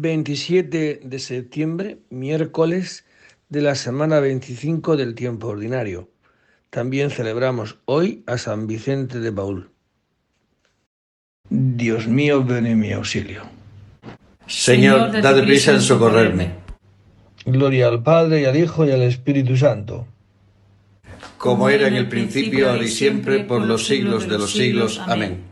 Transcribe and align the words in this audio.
27 0.00 1.00
de 1.04 1.18
septiembre, 1.18 1.98
miércoles 2.08 3.04
de 3.50 3.60
la 3.60 3.74
semana 3.74 4.20
25 4.20 4.96
del 4.96 5.14
tiempo 5.14 5.48
ordinario. 5.48 6.08
También 6.70 7.10
celebramos 7.10 7.78
hoy 7.84 8.24
a 8.26 8.38
San 8.38 8.66
Vicente 8.66 9.20
de 9.20 9.30
Paul. 9.30 9.68
Dios 11.50 12.06
mío, 12.06 12.42
ven 12.42 12.64
en 12.64 12.78
mi 12.78 12.92
auxilio. 12.92 13.42
Señor, 14.46 15.20
dad 15.20 15.44
prisa 15.44 15.72
en 15.72 15.82
socorrerme. 15.82 16.52
Gloria 17.44 17.88
al 17.88 18.02
Padre 18.02 18.40
y 18.40 18.44
al 18.46 18.56
Hijo 18.56 18.86
y 18.86 18.92
al 18.92 19.02
Espíritu 19.02 19.58
Santo. 19.58 20.06
Como 21.36 21.68
era 21.68 21.88
en 21.88 21.96
el 21.96 22.08
principio, 22.08 22.70
ahora 22.70 22.84
y 22.84 22.88
siempre, 22.88 23.40
por 23.40 23.60
los 23.60 23.86
siglos 23.86 24.26
de 24.26 24.38
los 24.38 24.52
siglos. 24.52 25.00
Amén. 25.06 25.51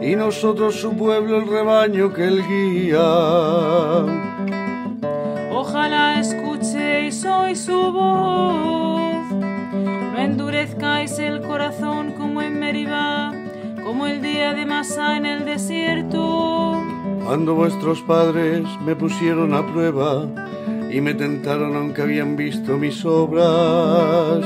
y 0.00 0.16
nosotros 0.16 0.76
su 0.76 0.96
pueblo, 0.96 1.38
el 1.38 1.48
rebaño 1.48 2.12
que 2.12 2.24
Él 2.24 2.42
guía. 2.46 3.00
Ojalá 5.52 6.18
escuchéis 6.18 7.24
hoy 7.24 7.54
su 7.54 7.92
voz, 7.92 9.30
no 9.32 10.18
endurezcáis 10.18 11.18
el 11.18 11.42
corazón 11.42 12.12
como 12.12 12.40
en 12.40 12.58
Meribá, 12.58 13.32
como 13.84 14.06
el 14.06 14.22
día 14.22 14.54
de 14.54 14.64
Masá 14.64 15.16
en 15.16 15.26
el 15.26 15.44
desierto. 15.44 16.80
Cuando 17.24 17.54
vuestros 17.54 18.00
padres 18.02 18.64
me 18.84 18.96
pusieron 18.96 19.54
a 19.54 19.66
prueba 19.66 20.26
y 20.90 21.00
me 21.00 21.14
tentaron 21.14 21.76
aunque 21.76 22.02
habían 22.02 22.36
visto 22.36 22.76
mis 22.78 23.04
obras. 23.04 24.44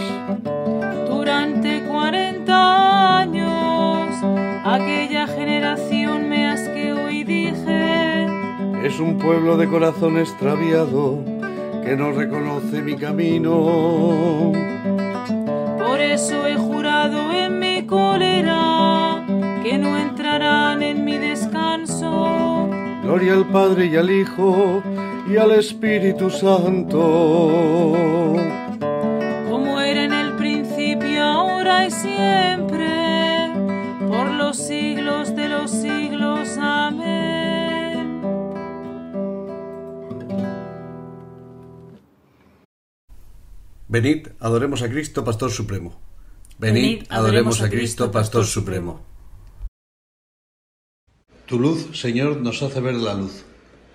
Es 8.94 9.00
un 9.00 9.18
pueblo 9.18 9.56
de 9.56 9.66
corazón 9.66 10.18
extraviado 10.18 11.18
que 11.84 11.96
no 11.96 12.12
reconoce 12.12 12.80
mi 12.80 12.94
camino. 12.94 14.52
por 15.84 16.00
eso 16.00 16.46
he 16.46 16.54
jurado 16.54 17.32
en 17.32 17.58
mi 17.58 17.84
cólera 17.86 19.26
que 19.64 19.78
no 19.78 19.98
entrarán 19.98 20.80
en 20.84 21.04
mi 21.04 21.18
descanso. 21.18 22.68
Gloria 23.02 23.32
al 23.34 23.46
Padre 23.48 23.86
y 23.86 23.96
al 23.96 24.08
Hijo 24.08 24.80
y 25.28 25.38
al 25.38 25.50
Espíritu 25.50 26.30
Santo. 26.30 28.23
Venid, 43.94 44.26
adoremos 44.40 44.82
a 44.82 44.88
Cristo, 44.88 45.22
Pastor 45.22 45.52
Supremo. 45.52 45.94
Venid, 46.58 47.04
adoremos 47.10 47.62
a 47.62 47.70
Cristo, 47.70 48.10
Pastor 48.10 48.44
Supremo. 48.44 49.00
Tu 51.46 51.60
luz, 51.60 51.96
Señor, 51.96 52.38
nos 52.38 52.60
hace 52.64 52.80
ver 52.80 52.96
la 52.96 53.14
luz. 53.14 53.44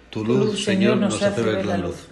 Tu 0.10 0.24
luz, 0.24 0.64
Señor, 0.64 0.96
nos 0.96 1.22
hace 1.22 1.42
ver 1.42 1.66
la 1.66 1.78
luz. 1.78 2.08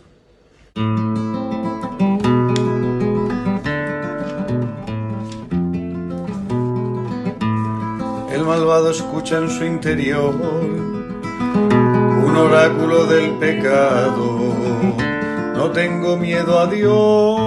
El 8.36 8.44
malvado 8.44 8.92
escucha 8.92 9.38
en 9.38 9.50
su 9.50 9.64
interior 9.64 10.36
un 12.26 12.36
oráculo 12.36 13.06
del 13.06 13.31
pecado. 13.38 14.53
No 15.56 15.72
tengo 15.72 16.18
miedo 16.18 16.59
a 16.59 16.68
Dios 16.68 17.47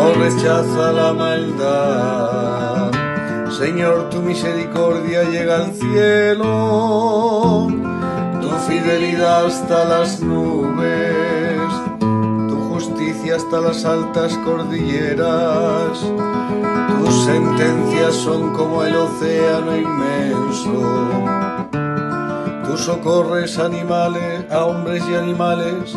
No 0.00 0.14
rechaza 0.14 0.92
la 0.92 1.12
maldad. 1.12 2.90
Señor, 3.50 4.08
tu 4.08 4.22
misericordia 4.22 5.24
llega 5.24 5.56
al 5.56 5.74
cielo, 5.74 7.68
tu 8.40 8.48
fidelidad 8.66 9.44
hasta 9.44 9.84
las 9.84 10.22
nubes, 10.22 11.70
tu 12.48 12.56
justicia 12.70 13.36
hasta 13.36 13.60
las 13.60 13.84
altas 13.84 14.38
cordilleras. 14.38 15.98
Tus 16.88 17.24
sentencias 17.26 18.14
son 18.14 18.54
como 18.54 18.82
el 18.84 18.96
océano 18.96 19.76
inmenso. 19.76 20.80
Tú 22.64 22.78
socorres 22.78 23.58
animales, 23.58 24.50
a 24.50 24.64
hombres 24.64 25.02
y 25.10 25.14
animales, 25.14 25.94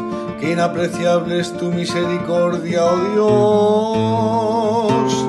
inapreciable 0.51 1.39
es 1.39 1.55
tu 1.57 1.71
misericordia, 1.71 2.85
oh 2.85 4.87
Dios. 4.99 5.25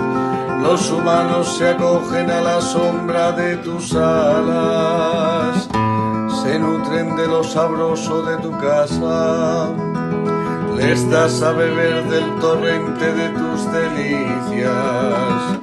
Los 0.63 0.91
humanos 0.91 1.57
se 1.57 1.69
acogen 1.69 2.31
a 2.31 2.41
la 2.41 2.61
sombra 2.61 3.33
de 3.33 3.57
tus 3.59 3.95
alas, 3.95 5.69
se 6.43 6.59
nutren 6.59 7.17
de 7.17 7.27
lo 7.27 7.45
sabroso 7.45 8.23
de 8.23 8.37
tu 8.39 8.51
casa 8.53 9.69
les 10.77 11.09
das 11.11 11.43
a 11.43 11.53
beber 11.53 12.05
del 12.09 12.41
torrente 12.41 13.13
de 13.13 13.29
tus 13.31 13.73
delicias, 13.73 15.59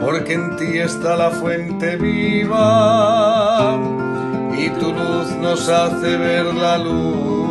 porque 0.00 0.34
en 0.34 0.56
ti 0.56 0.78
está 0.78 1.16
la 1.16 1.30
fuente 1.30 1.96
viva 1.96 3.78
y 4.56 4.70
tu 4.70 4.92
luz 4.92 5.30
nos 5.40 5.68
hace 5.68 6.16
ver 6.16 6.54
la 6.54 6.78
luz. 6.78 7.45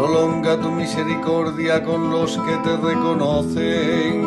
Prolonga 0.00 0.56
tu 0.56 0.70
misericordia 0.70 1.84
con 1.84 2.10
los 2.10 2.38
que 2.38 2.56
te 2.64 2.74
reconocen, 2.78 4.22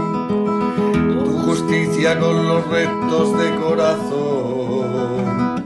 tu 1.25 1.39
justicia 1.47 2.19
con 2.19 2.47
los 2.47 2.67
rectos 2.67 3.35
de 3.39 3.55
corazón. 3.55 5.65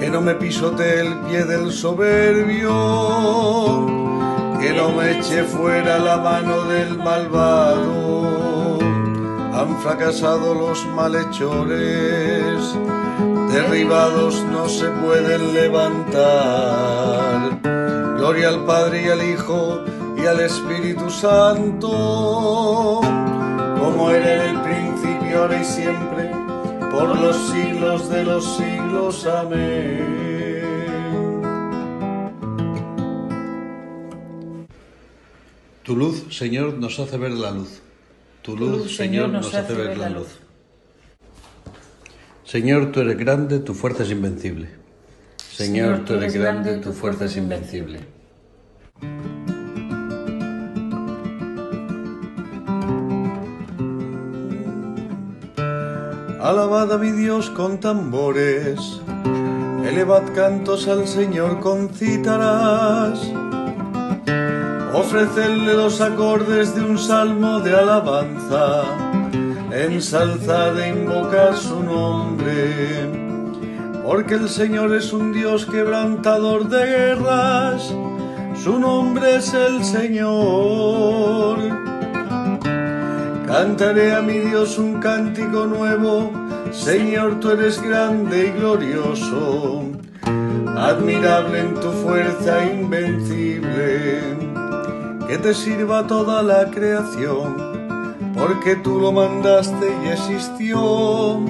Que 0.00 0.10
no 0.10 0.20
me 0.20 0.34
pisotee 0.34 1.02
el 1.02 1.20
pie 1.20 1.44
del 1.44 1.70
soberbio 1.70 2.66
que 4.60 4.72
no 4.72 4.90
me 4.90 5.18
eche 5.18 5.44
fuera 5.44 6.00
la 6.00 6.16
mano 6.16 6.64
del 6.64 6.98
malvado. 6.98 8.80
Han 9.54 9.78
fracasado 9.82 10.52
los 10.52 10.84
malhechores, 10.96 12.76
derribados 13.52 14.42
no 14.50 14.68
se 14.68 14.88
pueden 14.88 15.54
levantar. 15.54 17.12
Gloria 18.22 18.50
al 18.50 18.64
Padre 18.64 19.02
y 19.02 19.08
al 19.08 19.20
Hijo 19.20 19.82
y 20.16 20.26
al 20.26 20.38
Espíritu 20.38 21.10
Santo, 21.10 23.00
como 23.80 24.10
era 24.12 24.44
en 24.46 24.54
el 24.54 24.62
principio, 24.62 25.40
ahora 25.40 25.60
y 25.60 25.64
siempre, 25.64 26.30
por 26.92 27.18
los 27.18 27.36
siglos 27.50 28.08
de 28.08 28.22
los 28.22 28.56
siglos. 28.56 29.26
Amén. 29.26 30.06
Tu 35.82 35.96
luz, 35.96 36.24
Señor, 36.30 36.74
nos 36.74 37.00
hace 37.00 37.18
ver 37.18 37.32
la 37.32 37.50
luz. 37.50 37.82
Tu 38.42 38.56
luz, 38.56 38.94
Señor, 38.94 39.30
nos 39.30 39.52
hace 39.52 39.74
ver 39.74 39.98
la 39.98 40.10
luz. 40.10 40.28
Señor, 42.44 42.92
tú 42.92 43.00
eres 43.00 43.18
grande, 43.18 43.58
tu 43.58 43.74
fuerza 43.74 44.04
es 44.04 44.12
invencible. 44.12 44.81
Señor, 45.54 46.06
tú 46.06 46.14
eres 46.14 46.34
grande, 46.34 46.78
tu 46.78 46.92
fuerza 46.92 47.26
es 47.26 47.36
invencible. 47.36 48.00
Alabad 56.40 56.92
a 56.92 56.98
mi 56.98 57.12
Dios 57.12 57.50
con 57.50 57.78
tambores, 57.80 59.00
elevad 59.84 60.22
cantos 60.34 60.88
al 60.88 61.06
Señor 61.06 61.60
con 61.60 61.90
cítaras, 61.90 63.20
ofrecedle 64.94 65.74
los 65.74 66.00
acordes 66.00 66.74
de 66.74 66.80
un 66.82 66.98
salmo 66.98 67.60
de 67.60 67.76
alabanza, 67.76 68.84
ensalzad 69.70 70.80
e 70.80 70.88
invocad 70.88 71.54
su 71.54 71.82
nombre, 71.82 73.31
porque 74.02 74.34
el 74.34 74.48
Señor 74.48 74.94
es 74.94 75.12
un 75.12 75.32
Dios 75.32 75.64
quebrantador 75.66 76.68
de 76.68 76.84
guerras, 76.84 77.94
su 78.62 78.78
nombre 78.78 79.36
es 79.36 79.54
el 79.54 79.84
Señor. 79.84 81.58
Cantaré 83.46 84.14
a 84.14 84.22
mi 84.22 84.38
Dios 84.38 84.78
un 84.78 85.00
cántico 85.00 85.66
nuevo, 85.66 86.30
Señor, 86.72 87.38
tú 87.38 87.50
eres 87.50 87.82
grande 87.82 88.48
y 88.48 88.58
glorioso, 88.58 89.84
admirable 90.76 91.60
en 91.60 91.74
tu 91.74 91.90
fuerza 91.92 92.64
invencible, 92.64 94.20
que 95.28 95.38
te 95.38 95.54
sirva 95.54 96.06
toda 96.06 96.42
la 96.42 96.70
creación, 96.70 97.56
porque 98.34 98.76
tú 98.76 98.98
lo 98.98 99.12
mandaste 99.12 99.94
y 100.04 100.08
existió. 100.08 101.40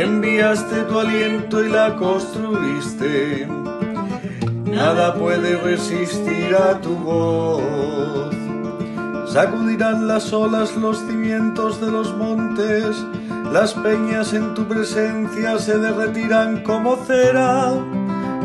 Enviaste 0.00 0.84
tu 0.84 0.98
aliento 0.98 1.62
y 1.62 1.68
la 1.68 1.94
construiste, 1.94 3.46
nada 4.64 5.12
puede 5.14 5.58
resistir 5.58 6.56
a 6.56 6.80
tu 6.80 6.96
voz. 6.96 8.34
Sacudirán 9.30 10.08
las 10.08 10.32
olas 10.32 10.74
los 10.74 11.00
cimientos 11.00 11.82
de 11.82 11.90
los 11.90 12.16
montes, 12.16 12.96
las 13.52 13.74
peñas 13.74 14.32
en 14.32 14.54
tu 14.54 14.64
presencia 14.64 15.58
se 15.58 15.76
derretirán 15.76 16.62
como 16.62 16.96
cera, 17.04 17.70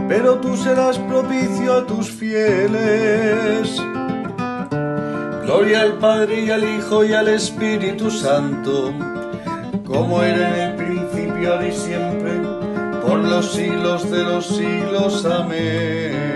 pero 0.10 0.36
tú 0.40 0.58
serás 0.58 1.00
propicio 1.00 1.74
a 1.74 1.86
tus 1.86 2.12
fieles. 2.12 3.82
Gloria 5.46 5.84
al 5.84 5.94
Padre 6.00 6.42
y 6.42 6.52
al 6.52 6.66
Hijo 6.66 7.06
y 7.06 7.14
al 7.14 7.30
Espíritu 7.30 8.12
Santo, 8.12 8.92
como 9.86 10.22
era 10.22 10.76
y 11.42 11.72
siempre, 11.72 12.40
por 13.02 13.20
los 13.20 13.54
siglos 13.54 14.10
de 14.10 14.24
los 14.24 14.48
siglos. 14.48 15.26
Amén. 15.26 16.36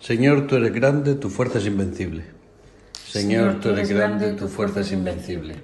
Señor, 0.00 0.46
tú 0.46 0.56
eres 0.56 0.72
grande, 0.72 1.14
tu 1.14 1.30
fuerza 1.30 1.58
es 1.58 1.66
invencible. 1.66 2.24
Señor, 2.92 3.60
tú 3.60 3.70
eres 3.70 3.88
grande, 3.88 4.32
tu 4.34 4.48
fuerza 4.48 4.80
es 4.80 4.92
invencible. 4.92 5.56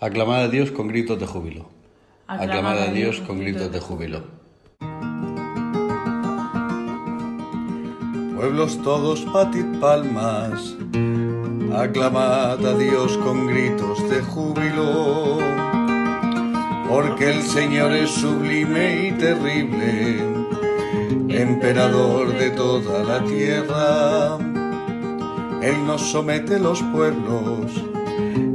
Aclamad 0.00 0.44
a 0.44 0.48
Dios 0.48 0.70
con 0.70 0.88
gritos 0.88 1.18
de 1.18 1.26
júbilo. 1.26 1.68
Aclamad 2.26 2.78
a 2.78 2.86
Dios 2.86 3.20
con 3.26 3.40
gritos 3.40 3.70
de 3.70 3.80
júbilo. 3.80 4.24
Pueblos 8.36 8.80
todos, 8.82 9.20
patid 9.32 9.66
palmas, 9.80 10.76
aclamad 11.74 12.64
a 12.64 12.74
Dios 12.74 13.16
con 13.18 13.46
gritos 13.46 14.08
de 14.08 14.20
júbilo, 14.20 15.38
porque 16.88 17.30
el 17.30 17.42
Señor 17.42 17.92
es 17.92 18.10
sublime 18.10 19.08
y 19.08 19.12
terrible, 19.12 20.18
emperador 21.28 22.32
de 22.36 22.50
toda 22.50 23.04
la 23.04 23.24
tierra. 23.24 24.38
Él 25.62 25.86
nos 25.86 26.10
somete 26.10 26.58
los 26.58 26.82
pueblos 26.84 27.72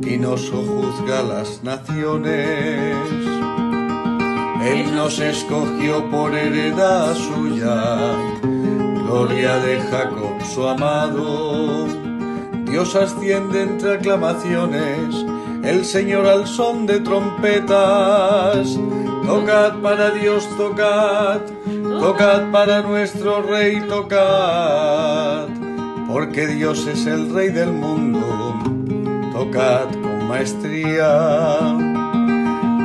y 0.06 0.18
nos 0.18 0.42
sojuzga 0.42 1.24
las 1.24 1.64
naciones. 1.64 2.96
Él 4.64 4.96
nos 4.96 5.20
escogió 5.20 6.10
por 6.10 6.34
heredad 6.34 7.14
suya, 7.16 8.18
gloria 9.04 9.58
de 9.58 9.80
Jacob 9.80 10.44
su 10.44 10.68
amado. 10.68 12.05
Dios 12.76 12.94
asciende 12.94 13.62
entre 13.62 13.94
aclamaciones, 13.94 15.26
el 15.64 15.86
Señor 15.86 16.28
al 16.28 16.46
son 16.46 16.86
de 16.86 17.00
trompetas. 17.00 18.78
Tocad 19.26 19.76
para 19.76 20.10
Dios, 20.12 20.46
tocad, 20.58 21.40
tocad 22.02 22.52
para 22.52 22.82
nuestro 22.82 23.42
Rey, 23.44 23.80
tocad, 23.88 25.48
porque 26.06 26.48
Dios 26.48 26.86
es 26.86 27.06
el 27.06 27.34
Rey 27.34 27.48
del 27.48 27.72
mundo. 27.72 28.60
Tocad 29.32 29.88
con 29.94 30.28
maestría. 30.28 31.78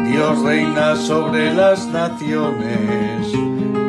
Dios 0.07 0.41
reina 0.45 0.95
sobre 0.95 1.53
las 1.53 1.89
naciones, 1.89 3.33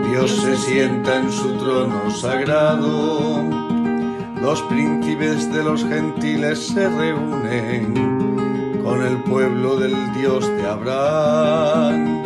Dios 0.09 0.31
se 0.31 0.57
sienta 0.57 1.17
en 1.17 1.31
su 1.31 1.57
trono 1.57 2.09
sagrado, 2.09 3.60
los 4.41 4.61
príncipes 4.63 5.51
de 5.53 5.63
los 5.63 5.83
gentiles 5.85 6.67
se 6.67 6.89
reúnen 6.89 7.93
con 8.83 9.01
el 9.03 9.17
pueblo 9.23 9.77
del 9.77 9.95
Dios 10.13 10.47
de 10.47 10.67
Abraham, 10.67 12.21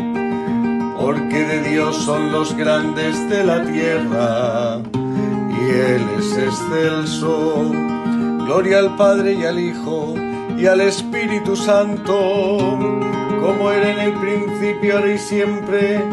porque 0.97 1.43
de 1.43 1.69
Dios 1.69 1.95
son 1.97 2.31
los 2.31 2.55
grandes 2.55 3.29
de 3.29 3.43
la 3.43 3.63
tierra 3.65 4.79
y 5.49 5.63
Él 5.69 6.01
es 6.17 6.37
excelso. 6.37 7.71
Gloria 8.45 8.79
al 8.79 8.95
Padre 8.95 9.33
y 9.33 9.43
al 9.43 9.59
Hijo 9.59 10.15
y 10.57 10.65
al 10.65 10.81
Espíritu 10.81 11.55
Santo 11.55 12.79
como 13.45 13.71
era 13.71 13.91
en 13.91 13.99
el 13.99 14.13
principio, 14.13 14.97
ahora 14.97 15.13
y 15.13 15.19
siempre, 15.19 16.03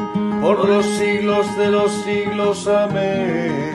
por 0.42 0.68
los 0.68 0.84
siglos 0.84 1.46
de 1.56 1.70
los 1.70 1.90
siglos. 2.04 2.66
Amén. 2.68 3.71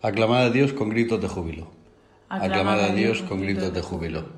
Aclamad 0.00 0.44
a 0.44 0.50
Dios 0.50 0.72
con 0.72 0.90
gritos 0.90 1.20
de 1.20 1.26
júbilo. 1.26 1.72
Aclamad 2.28 2.78
a 2.78 2.94
Dios 2.94 3.22
con 3.22 3.40
gritos 3.40 3.74
de 3.74 3.82
júbilo. 3.82 4.28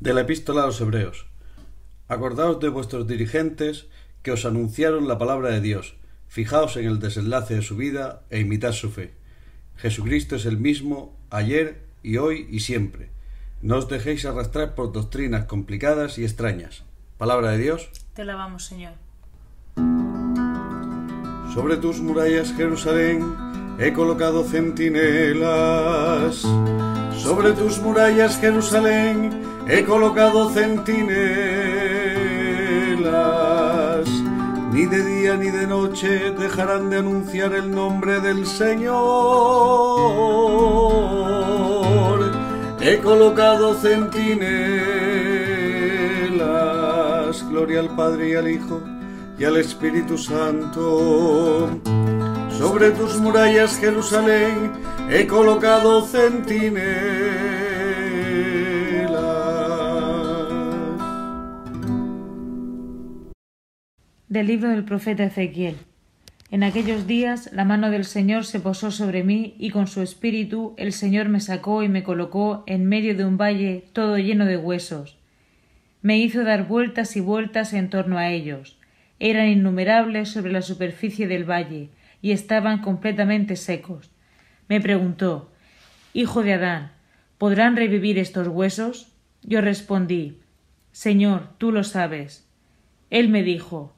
De 0.00 0.12
la 0.12 0.20
epístola 0.20 0.64
a 0.64 0.66
los 0.66 0.78
Hebreos. 0.82 1.26
Acordaos 2.06 2.60
de 2.60 2.68
vuestros 2.68 3.06
dirigentes 3.06 3.86
que 4.22 4.32
os 4.32 4.44
anunciaron 4.44 5.08
la 5.08 5.16
palabra 5.16 5.48
de 5.48 5.62
Dios. 5.62 5.96
Fijaos 6.28 6.76
en 6.76 6.84
el 6.84 6.98
desenlace 6.98 7.54
de 7.54 7.62
su 7.62 7.76
vida 7.76 8.24
e 8.28 8.40
imitad 8.40 8.72
su 8.72 8.90
fe. 8.90 9.14
Jesucristo 9.76 10.36
es 10.36 10.44
el 10.44 10.58
mismo 10.58 11.16
ayer 11.30 11.86
y 12.02 12.18
hoy 12.18 12.46
y 12.50 12.60
siempre. 12.60 13.08
No 13.62 13.78
os 13.78 13.88
dejéis 13.88 14.26
arrastrar 14.26 14.74
por 14.74 14.92
doctrinas 14.92 15.46
complicadas 15.46 16.18
y 16.18 16.24
extrañas. 16.24 16.84
Palabra 17.16 17.52
de 17.52 17.58
Dios. 17.58 17.88
Te 18.12 18.22
alabamos, 18.22 18.66
Señor. 18.66 18.92
Sobre 21.54 21.78
tus 21.78 22.00
murallas, 22.00 22.52
Jerusalén, 22.54 23.49
he 23.80 23.92
colocado 23.92 24.44
centinelas. 24.44 26.42
Sobre 27.16 27.52
tus 27.52 27.78
murallas, 27.78 28.38
Jerusalén, 28.38 29.42
he 29.68 29.82
colocado 29.84 30.50
centinelas. 30.50 31.00
Ni 34.72 34.86
de 34.86 35.04
día 35.04 35.36
ni 35.36 35.50
de 35.50 35.66
noche 35.66 36.30
dejarán 36.32 36.90
de 36.90 36.98
anunciar 36.98 37.54
el 37.54 37.70
nombre 37.70 38.20
del 38.20 38.46
Señor. 38.46 38.90
He 42.80 42.98
colocado 42.98 43.74
centinelas. 43.74 44.30
Gloria 47.48 47.80
al 47.80 47.96
Padre 47.96 48.28
y 48.30 48.34
al 48.34 48.48
Hijo 48.48 48.80
y 49.38 49.44
al 49.44 49.56
Espíritu 49.56 50.18
Santo. 50.18 51.70
Sobre 52.60 52.90
tus 52.90 53.18
murallas, 53.18 53.78
Jerusalén, 53.80 54.72
he 55.10 55.26
colocado 55.26 56.02
centinelas. 56.04 56.82
Del 64.28 64.46
libro 64.46 64.68
del 64.68 64.84
profeta 64.84 65.24
Ezequiel. 65.24 65.76
En 66.50 66.62
aquellos 66.62 67.06
días 67.06 67.50
la 67.54 67.64
mano 67.64 67.90
del 67.90 68.04
Señor 68.04 68.44
se 68.44 68.60
posó 68.60 68.90
sobre 68.90 69.24
mí 69.24 69.54
y 69.58 69.70
con 69.70 69.86
su 69.86 70.02
espíritu 70.02 70.74
el 70.76 70.92
Señor 70.92 71.30
me 71.30 71.40
sacó 71.40 71.82
y 71.82 71.88
me 71.88 72.02
colocó 72.02 72.64
en 72.66 72.84
medio 72.84 73.16
de 73.16 73.24
un 73.24 73.38
valle 73.38 73.86
todo 73.94 74.18
lleno 74.18 74.44
de 74.44 74.58
huesos. 74.58 75.16
Me 76.02 76.18
hizo 76.18 76.44
dar 76.44 76.68
vueltas 76.68 77.16
y 77.16 77.20
vueltas 77.20 77.72
en 77.72 77.88
torno 77.88 78.18
a 78.18 78.28
ellos. 78.28 78.78
Eran 79.18 79.48
innumerables 79.48 80.28
sobre 80.28 80.52
la 80.52 80.60
superficie 80.60 81.26
del 81.26 81.48
valle 81.48 81.88
y 82.22 82.32
estaban 82.32 82.82
completamente 82.82 83.56
secos. 83.56 84.10
Me 84.68 84.80
preguntó 84.80 85.50
Hijo 86.12 86.42
de 86.42 86.54
Adán, 86.54 86.92
¿podrán 87.38 87.76
revivir 87.76 88.18
estos 88.18 88.48
huesos? 88.48 89.12
Yo 89.42 89.60
respondí 89.60 90.40
Señor, 90.92 91.50
tú 91.58 91.72
lo 91.72 91.84
sabes. 91.84 92.48
Él 93.10 93.28
me 93.28 93.42
dijo 93.42 93.94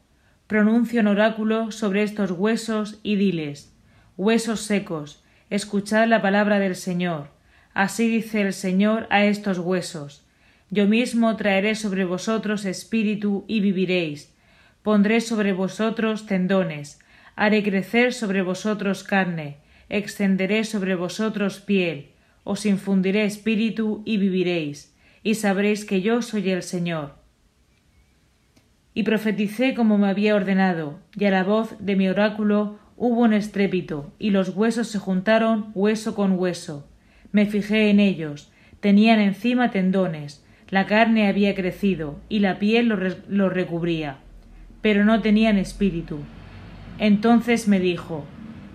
pronuncia 0.47 1.01
un 1.01 1.07
oráculo 1.07 1.71
sobre 1.71 2.03
estos 2.03 2.31
huesos 2.31 3.01
y 3.03 3.17
diles 3.17 3.73
Huesos 4.19 4.61
secos, 4.61 5.25
escuchad 5.49 6.07
la 6.07 6.21
palabra 6.21 6.59
del 6.59 6.77
Señor. 6.77 7.31
Así 7.73 8.09
dice 8.09 8.43
el 8.43 8.53
Señor 8.53 9.07
a 9.09 9.25
estos 9.25 9.59
huesos 9.59 10.27
Yo 10.71 10.87
mismo 10.87 11.35
traeré 11.37 11.75
sobre 11.75 12.05
vosotros 12.05 12.67
espíritu 12.67 13.45
y 13.49 13.61
viviréis. 13.61 14.35
Pondré 14.83 15.23
sobre 15.23 15.55
vosotros 15.55 16.27
tendones, 16.27 16.99
haré 17.37 17.63
crecer 17.63 18.13
sobre 18.13 18.43
vosotros 18.43 19.05
carne, 19.05 19.59
extenderé 19.89 20.65
sobre 20.65 20.95
vosotros 20.95 21.61
piel, 21.61 22.09
os 22.45 22.67
infundiré 22.67 23.25
espíritu 23.25 24.03
y 24.05 24.17
viviréis, 24.17 24.95
y 25.23 25.35
sabréis 25.35 25.85
que 25.85 26.03
yo 26.03 26.23
soy 26.23 26.51
el 26.51 26.63
Señor. 26.63 27.15
Y 28.95 29.05
profeticé 29.05 29.75
como 29.75 29.97
me 29.99 30.09
había 30.09 30.35
ordenado, 30.35 30.99
y 31.17 31.25
a 31.25 31.31
la 31.31 31.45
voz 31.45 31.77
de 31.79 31.97
mi 31.97 32.09
oráculo 32.09 32.79
hubo 32.97 33.23
un 33.23 33.33
estrépito, 33.33 34.13
y 34.19 34.31
los 34.31 34.51
huesos 34.51 34.89
se 34.89 34.99
juntaron 34.99 35.71
hueso 35.75 36.15
con 36.15 36.39
hueso. 36.39 36.89
Me 37.31 37.47
fijé 37.47 37.89
en 37.91 38.01
ellos, 38.01 38.53
tenían 38.81 39.21
encima 39.21 39.71
tendones, 39.71 40.45
la 40.69 40.87
carne 40.87 41.29
había 41.29 41.55
crecido, 41.55 42.19
y 42.29 42.41
la 42.41 42.59
piel 42.59 42.89
los 42.89 43.17
lo 43.29 43.49
recubría, 43.49 44.19
pero 44.83 45.05
no 45.05 45.23
tenían 45.23 45.59
espíritu. 45.59 46.19
Entonces 46.99 47.69
me 47.69 47.81
dijo, 47.81 48.25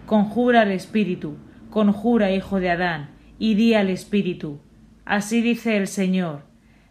Conjura 0.05 0.61
al 0.61 0.71
espíritu, 0.71 1.37
conjura, 1.69 2.31
hijo 2.31 2.59
de 2.59 2.69
Adán, 2.69 3.09
y 3.39 3.55
di 3.55 3.73
al 3.73 3.89
espíritu. 3.89 4.59
Así 5.05 5.41
dice 5.41 5.77
el 5.77 5.87
Señor, 5.87 6.43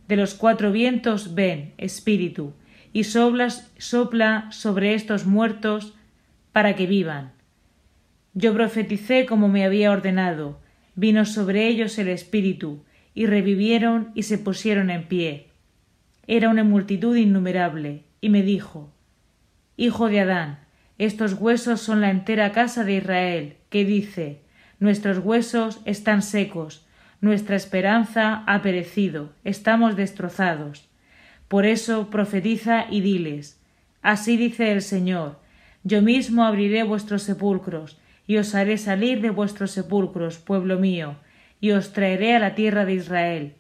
de 0.09 0.17
los 0.17 0.35
cuatro 0.35 0.73
vientos 0.73 1.35
ven, 1.35 1.73
espíritu, 1.79 2.53
y 2.93 3.05
sopla 3.05 4.51
sobre 4.51 4.95
estos 4.95 5.27
muertos 5.27 5.95
para 6.53 6.77
que 6.77 6.87
vivan. 6.87 7.33
Yo 8.33 8.55
profeticé 8.55 9.27
como 9.27 9.49
me 9.49 9.65
había 9.65 9.91
ordenado, 9.91 10.61
vino 10.95 11.25
sobre 11.25 11.69
ellos 11.69 11.99
el 11.99 12.09
Espíritu, 12.09 12.85
y 13.15 13.27
revivieron 13.27 14.13
y 14.15 14.25
se 14.25 14.37
pusieron 14.37 14.91
en 14.91 15.09
pie. 15.09 15.49
Era 16.27 16.51
una 16.51 16.65
multitud 16.65 17.17
innumerable, 17.17 18.05
y 18.21 18.29
me 18.29 18.43
dijo 18.43 18.93
Hijo 19.77 20.09
de 20.09 20.21
Adán, 20.21 20.66
estos 20.99 21.35
huesos 21.35 21.81
son 21.81 22.01
la 22.01 22.11
entera 22.11 22.53
casa 22.53 22.85
de 22.85 22.95
Israel, 22.95 23.57
que 23.69 23.85
dice 23.85 24.41
Nuestros 24.79 25.19
huesos 25.19 25.81
están 25.85 26.23
secos, 26.23 26.87
nuestra 27.21 27.57
esperanza 27.57 28.45
ha 28.47 28.63
perecido, 28.63 29.31
estamos 29.45 29.97
destrozados. 29.97 30.89
Por 31.49 31.67
eso 31.67 32.11
profetiza 32.11 32.87
y 32.91 33.01
diles 33.01 33.61
Así 34.03 34.37
dice 34.37 34.73
el 34.73 34.83
Señor 34.83 35.39
Yo 35.85 36.03
mismo 36.03 36.45
abriré 36.45 36.83
vuestros 36.83 37.23
sepulcros, 37.23 37.99
y 38.27 38.39
os 38.39 38.55
haré 38.55 38.77
salir 38.77 39.21
de 39.21 39.31
vuestros 39.31 39.71
sepulcros, 39.71 40.39
pueblo 40.39 40.79
mío, 40.79 41.17
y 41.61 41.71
os 41.73 41.93
traeré 41.93 42.35
a 42.35 42.39
la 42.39 42.55
tierra 42.55 42.85
de 42.85 42.95
Israel. 42.95 43.55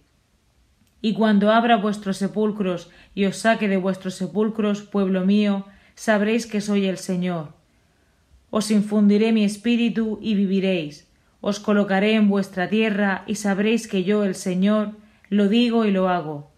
Y 1.00 1.14
cuando 1.14 1.52
abra 1.52 1.76
vuestros 1.76 2.16
sepulcros 2.16 2.90
y 3.14 3.26
os 3.26 3.36
saque 3.36 3.68
de 3.68 3.76
vuestros 3.76 4.14
sepulcros, 4.14 4.82
pueblo 4.82 5.24
mío, 5.24 5.66
sabréis 5.96 6.46
que 6.46 6.60
soy 6.60 6.86
el 6.86 6.98
Señor. 6.98 7.54
Os 8.50 8.70
infundiré 8.70 9.32
mi 9.32 9.42
espíritu 9.42 10.20
y 10.22 10.36
viviréis. 10.36 11.08
Os 11.40 11.58
colocaré 11.58 12.14
en 12.14 12.28
vuestra 12.28 12.68
tierra 12.68 13.24
y 13.26 13.34
sabréis 13.34 13.88
que 13.88 14.04
yo, 14.04 14.22
el 14.22 14.36
Señor, 14.36 14.92
lo 15.28 15.48
digo 15.48 15.84
y 15.84 15.90
lo 15.90 16.08
hago 16.08 16.54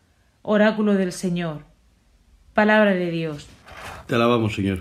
oráculo 0.49 0.95
del 0.95 1.13
Señor. 1.13 1.61
Palabra 2.55 2.95
de 2.95 3.11
Dios. 3.11 3.47
Te 4.07 4.15
alabamos, 4.15 4.55
Señor. 4.55 4.79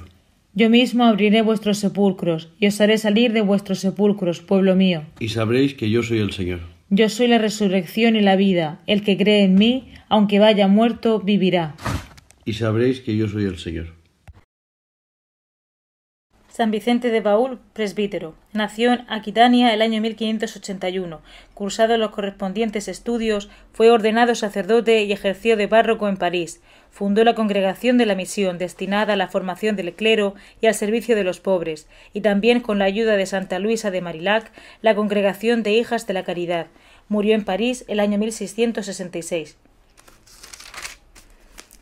Yo 0.53 0.69
mismo 0.69 1.03
abriré 1.03 1.41
vuestros 1.41 1.77
sepulcros, 1.77 2.49
y 2.57 2.67
os 2.67 2.79
haré 2.79 2.97
salir 2.97 3.33
de 3.33 3.41
vuestros 3.41 3.79
sepulcros, 3.79 4.39
pueblo 4.39 4.75
mío. 4.75 5.03
Y 5.19 5.27
sabréis 5.27 5.73
que 5.73 5.89
yo 5.89 6.03
soy 6.03 6.19
el 6.19 6.31
Señor. 6.31 6.61
Yo 6.89 7.09
soy 7.09 7.27
la 7.27 7.37
resurrección 7.37 8.15
y 8.15 8.21
la 8.21 8.37
vida. 8.37 8.79
El 8.87 9.03
que 9.03 9.17
cree 9.17 9.43
en 9.43 9.55
mí, 9.55 9.91
aunque 10.07 10.39
vaya 10.39 10.69
muerto, 10.69 11.19
vivirá. 11.19 11.75
Y 12.45 12.53
sabréis 12.53 13.01
que 13.01 13.17
yo 13.17 13.27
soy 13.27 13.43
el 13.43 13.57
Señor. 13.57 13.96
San 16.57 16.71
Vicente 16.71 17.11
de 17.11 17.21
Paúl, 17.21 17.59
presbítero. 17.73 18.33
Nació 18.51 18.91
en 18.91 19.05
Aquitania 19.09 19.75
el 19.75 19.83
año 19.83 20.01
1581. 20.01 21.21
Cursado 21.53 21.99
los 21.99 22.09
correspondientes 22.09 22.87
estudios, 22.87 23.47
fue 23.73 23.91
ordenado 23.91 24.33
sacerdote 24.33 25.03
y 25.03 25.11
ejerció 25.11 25.55
de 25.55 25.67
párroco 25.67 26.07
en 26.07 26.17
París. 26.17 26.59
Fundó 26.89 27.23
la 27.23 27.35
Congregación 27.35 27.99
de 27.99 28.07
la 28.07 28.15
Misión, 28.15 28.57
destinada 28.57 29.13
a 29.13 29.17
la 29.17 29.27
formación 29.27 29.75
del 29.75 29.93
clero 29.93 30.33
y 30.59 30.65
al 30.65 30.73
servicio 30.73 31.15
de 31.15 31.23
los 31.23 31.39
pobres, 31.39 31.87
y 32.11 32.21
también 32.21 32.61
con 32.61 32.79
la 32.79 32.85
ayuda 32.85 33.17
de 33.17 33.27
Santa 33.27 33.59
Luisa 33.59 33.91
de 33.91 34.01
Marillac, 34.01 34.51
la 34.81 34.95
Congregación 34.95 35.61
de 35.61 35.73
Hijas 35.73 36.07
de 36.07 36.15
la 36.15 36.23
Caridad. 36.23 36.65
Murió 37.07 37.35
en 37.35 37.45
París 37.45 37.85
el 37.87 37.99
año 37.99 38.17
1666. 38.17 39.57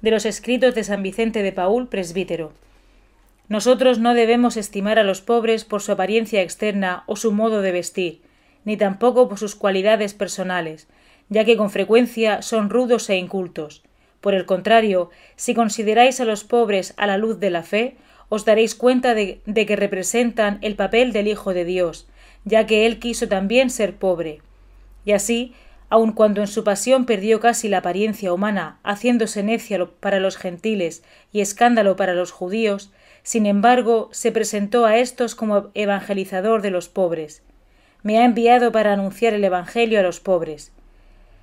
De 0.02 0.12
los 0.12 0.26
escritos 0.26 0.76
de 0.76 0.84
San 0.84 1.02
Vicente 1.02 1.44
de 1.44 1.54
Paúl, 1.54 1.88
presbítero. 1.88 2.52
Nosotros 3.48 4.00
no 4.00 4.14
debemos 4.14 4.58
estimar 4.58 4.98
a 4.98 5.04
los 5.04 5.22
pobres 5.22 5.66
por 5.66 5.82
su 5.82 5.92
apariencia 5.92 6.42
externa 6.42 7.04
o 7.06 7.16
su 7.16 7.32
modo 7.32 7.62
de 7.62 7.72
vestir, 7.72 8.22
ni 8.64 8.78
tampoco 8.78 9.30
por 9.30 9.38
sus 9.38 9.56
cualidades 9.56 10.14
personales, 10.14 10.88
ya 11.30 11.46
que 11.46 11.58
con 11.58 11.70
frecuencia 11.70 12.42
son 12.42 12.70
rudos 12.70 13.10
e 13.10 13.18
incultos. 13.18 13.84
Por 14.22 14.34
el 14.34 14.46
contrario, 14.46 15.12
si 15.36 15.54
consideráis 15.54 16.20
a 16.20 16.26
los 16.26 16.44
pobres 16.44 16.96
a 16.98 17.06
la 17.06 17.18
luz 17.18 17.40
de 17.40 17.52
la 17.52 17.62
fe, 17.62 17.96
os 18.30 18.44
daréis 18.44 18.74
cuenta 18.74 19.14
de, 19.14 19.42
que 19.46 19.76
representan 19.76 20.58
el 20.62 20.76
papel 20.76 21.14
del 21.14 21.28
Hijo 21.28 21.54
de 21.54 21.66
Dios, 21.66 22.08
ya 22.44 22.66
que 22.66 22.88
Él 22.88 22.98
quiso 22.98 23.28
también 23.28 23.70
ser 23.70 23.96
pobre. 23.96 24.42
Y 25.06 25.12
así, 25.12 25.54
aun 25.90 26.12
cuando 26.12 26.42
en 26.42 26.48
su 26.48 26.64
pasión 26.64 27.06
perdió 27.06 27.40
casi 27.40 27.70
la 27.70 27.78
apariencia 27.78 28.34
humana, 28.34 28.80
haciéndose 28.84 29.44
necia 29.44 29.86
para 30.00 30.20
los 30.20 30.38
gentiles 30.38 31.04
y 31.32 31.42
escándalo 31.42 31.96
para 31.96 32.16
los 32.16 32.32
judíos, 32.32 32.92
sin 33.26 33.48
embargo, 33.48 34.10
se 34.12 34.32
presentó 34.32 34.86
a 34.86 35.00
éstos 35.00 35.34
como 35.34 35.72
evangelizador 35.74 36.62
de 36.62 36.70
los 36.70 36.90
pobres. 36.90 37.42
Me 38.04 38.20
ha 38.20 38.24
enviado 38.24 38.72
para 38.72 38.94
anunciar 38.94 39.34
el 39.34 39.44
Evangelio 39.44 40.00
a 40.00 40.04
los 40.04 40.20
pobres. 40.20 40.72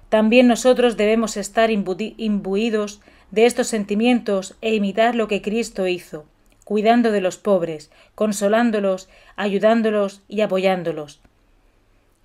También 0.09 0.47
nosotros 0.47 0.97
debemos 0.97 1.37
estar 1.37 1.73
imbuidos 1.73 3.01
de 3.33 3.47
estos 3.47 3.67
sentimientos 3.67 4.55
e 4.61 4.77
imitar 4.77 5.17
lo 5.17 5.27
que 5.27 5.43
Cristo 5.43 5.89
hizo, 5.89 6.25
cuidando 6.63 7.11
de 7.11 7.21
los 7.21 7.37
pobres, 7.37 7.91
consolándolos, 8.15 9.09
ayudándolos 9.35 10.23
y 10.29 10.43
apoyándolos. 10.43 11.19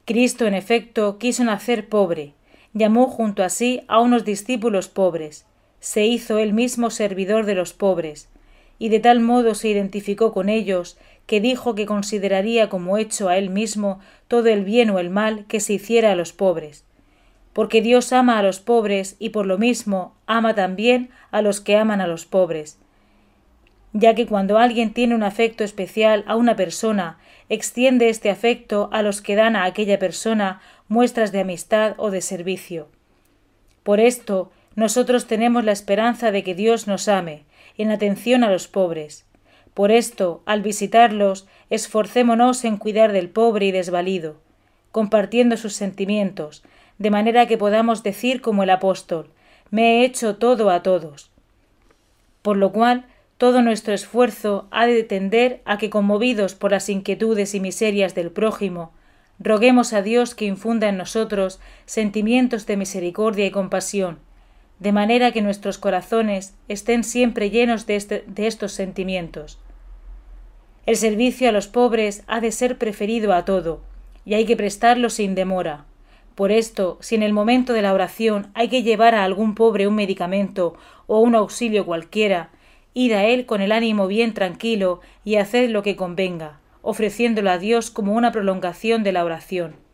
Cristo, 0.06 0.46
en 0.46 0.54
efecto, 0.54 1.18
quiso 1.18 1.44
nacer 1.44 1.90
pobre, 1.90 2.34
llamó 2.74 3.08
junto 3.08 3.44
a 3.44 3.50
sí 3.50 3.82
a 3.88 4.02
unos 4.02 4.24
discípulos 4.24 4.88
pobres, 4.88 5.48
se 5.80 6.06
hizo 6.06 6.38
él 6.38 6.54
mismo 6.54 6.92
servidor 6.92 7.48
de 7.48 7.56
los 7.56 7.74
pobres, 7.74 8.30
y 8.80 8.90
de 8.90 9.00
tal 9.00 9.20
modo 9.20 9.56
se 9.56 9.70
identificó 9.70 10.34
con 10.34 10.50
ellos 10.50 10.98
que 11.26 11.42
dijo 11.42 11.76
que 11.76 11.86
consideraría 11.86 12.70
como 12.70 12.98
hecho 12.98 13.30
a 13.30 13.38
él 13.38 13.50
mismo 13.50 14.00
todo 14.28 14.48
el 14.48 14.64
bien 14.64 14.90
o 14.90 15.00
el 15.00 15.10
mal 15.10 15.46
que 15.48 15.60
se 15.60 15.74
hiciera 15.74 16.12
a 16.12 16.16
los 16.16 16.34
pobres. 16.34 16.86
Porque 17.54 17.82
Dios 17.82 18.14
ama 18.14 18.40
a 18.40 18.44
los 18.44 18.60
pobres 18.60 19.16
y 19.20 19.30
por 19.30 19.46
lo 19.46 19.58
mismo 19.58 20.16
ama 20.26 20.56
también 20.56 21.10
a 21.32 21.42
los 21.42 21.60
que 21.60 21.76
aman 21.76 22.02
a 22.02 22.08
los 22.08 22.26
pobres. 22.26 22.78
Ya 23.94 24.16
que 24.16 24.28
cuando 24.28 24.58
alguien 24.58 24.94
tiene 24.94 25.16
un 25.16 25.24
afecto 25.24 25.64
especial 25.64 26.24
a 26.28 26.36
una 26.36 26.56
persona, 26.56 27.18
extiende 27.50 28.10
este 28.10 28.30
afecto 28.30 28.90
a 28.92 29.02
los 29.02 29.22
que 29.22 29.36
dan 29.36 29.56
a 29.56 29.66
aquella 29.66 30.00
persona 30.00 30.62
muestras 30.88 31.32
de 31.32 31.42
amistad 31.42 31.96
o 31.98 32.12
de 32.12 32.22
servicio. 32.22 32.90
Por 33.84 34.00
esto, 34.00 34.52
nosotros 34.76 35.26
tenemos 35.26 35.64
la 35.64 35.72
esperanza 35.72 36.32
de 36.32 36.44
que 36.44 36.54
Dios 36.54 36.88
nos 36.88 37.08
ame, 37.08 37.44
en 37.78 37.92
atención 37.92 38.44
a 38.44 38.52
los 38.52 38.68
pobres. 38.68 39.26
Por 39.74 39.92
esto, 39.92 40.42
al 40.46 40.62
visitarlos, 40.62 41.48
esforcémonos 41.70 42.66
en 42.66 42.78
cuidar 42.78 43.12
del 43.12 43.30
pobre 43.30 43.68
y 43.68 43.72
desvalido, 43.72 44.38
compartiendo 44.92 45.58
sus 45.58 45.74
sentimientos, 45.74 46.64
de 46.98 47.12
manera 47.12 47.46
que 47.46 47.58
podamos 47.58 48.02
decir 48.02 48.42
como 48.42 48.64
el 48.64 48.72
apóstol, 48.72 49.30
me 49.70 50.02
he 50.02 50.06
hecho 50.06 50.38
todo 50.38 50.70
a 50.70 50.82
todos. 50.82 51.30
Por 52.42 52.58
lo 52.58 52.72
cual, 52.72 53.06
todo 53.38 53.62
nuestro 53.62 53.94
esfuerzo 53.94 54.68
ha 54.72 54.88
de 54.88 55.04
tender 55.04 55.62
a 55.66 55.78
que, 55.78 55.92
conmovidos 55.92 56.56
por 56.56 56.72
las 56.72 56.90
inquietudes 56.90 57.54
y 57.54 57.60
miserias 57.60 58.16
del 58.16 58.32
prójimo, 58.32 58.92
roguemos 59.38 59.94
a 59.94 60.02
Dios 60.02 60.34
que 60.34 60.46
infunda 60.46 60.90
en 60.90 60.98
nosotros 60.98 61.60
sentimientos 61.86 62.66
de 62.66 62.78
misericordia 62.78 63.46
y 63.46 63.52
compasión, 63.52 64.18
de 64.80 64.92
manera 64.92 65.32
que 65.32 65.42
nuestros 65.42 65.78
corazones 65.78 66.56
estén 66.68 67.04
siempre 67.04 67.50
llenos 67.50 67.86
de, 67.86 67.96
este, 67.96 68.24
de 68.28 68.48
estos 68.48 68.74
sentimientos. 68.74 69.60
El 70.86 70.96
servicio 70.96 71.50
a 71.50 71.52
los 71.52 71.68
pobres 71.68 72.24
ha 72.28 72.40
de 72.40 72.52
ser 72.52 72.78
preferido 72.78 73.34
a 73.34 73.46
todo, 73.46 73.82
y 74.26 74.36
hay 74.36 74.46
que 74.46 74.56
prestarlo 74.56 75.10
sin 75.10 75.36
demora. 75.36 75.86
Por 76.36 76.52
esto, 76.52 76.98
si 77.02 77.16
en 77.16 77.24
el 77.24 77.34
momento 77.34 77.74
de 77.74 77.82
la 77.82 77.94
oración 77.94 78.52
hay 78.54 78.68
que 78.68 78.84
llevar 78.84 79.16
a 79.16 79.24
algún 79.24 79.56
pobre 79.56 79.88
un 79.88 79.96
medicamento 79.96 80.76
o 81.08 81.20
un 81.20 81.34
auxilio 81.34 81.86
cualquiera, 81.86 82.52
id 82.94 83.14
a 83.14 83.26
él 83.26 83.46
con 83.46 83.62
el 83.62 83.72
ánimo 83.72 84.06
bien 84.08 84.34
tranquilo 84.34 85.02
y 85.26 85.38
haced 85.38 85.70
lo 85.70 85.82
que 85.82 85.96
convenga, 85.96 86.60
ofreciéndolo 86.84 87.50
a 87.50 87.58
Dios 87.58 87.90
como 87.90 88.14
una 88.14 88.32
prolongación 88.32 89.04
de 89.04 89.12
la 89.12 89.26
oración. 89.26 89.87